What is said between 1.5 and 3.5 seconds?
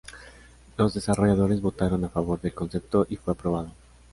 votaron a favor del concepto, y fue